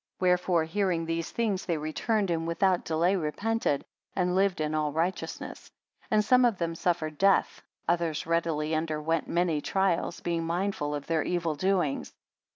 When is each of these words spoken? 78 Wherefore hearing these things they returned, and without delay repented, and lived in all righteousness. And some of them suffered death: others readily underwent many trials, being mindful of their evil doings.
78 0.17 0.29
Wherefore 0.31 0.63
hearing 0.63 1.05
these 1.05 1.29
things 1.29 1.67
they 1.67 1.77
returned, 1.77 2.31
and 2.31 2.47
without 2.47 2.83
delay 2.83 3.15
repented, 3.15 3.85
and 4.15 4.33
lived 4.33 4.59
in 4.59 4.73
all 4.73 4.91
righteousness. 4.91 5.69
And 6.09 6.25
some 6.25 6.43
of 6.43 6.57
them 6.57 6.73
suffered 6.73 7.19
death: 7.19 7.61
others 7.87 8.25
readily 8.25 8.73
underwent 8.73 9.27
many 9.27 9.61
trials, 9.61 10.19
being 10.19 10.43
mindful 10.43 10.95
of 10.95 11.05
their 11.05 11.21
evil 11.23 11.53
doings. 11.53 12.15